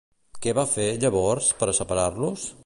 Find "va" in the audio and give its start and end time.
0.59-0.63